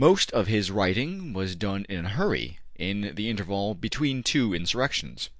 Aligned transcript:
Most 0.03 0.31
of 0.31 0.47
his 0.47 0.71
writing 0.71 1.31
was 1.31 1.55
done 1.55 1.85
in 1.87 2.05
a 2.05 2.09
hurry 2.09 2.57
in 2.75 3.13
the 3.13 3.29
interval 3.29 3.75
between 3.75 4.23
two 4.23 4.51
insurrections. 4.51 5.29